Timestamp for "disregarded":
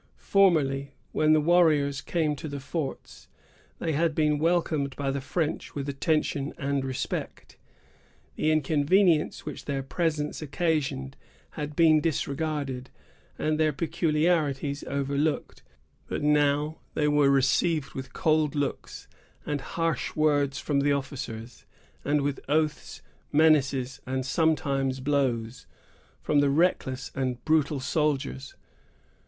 12.01-12.89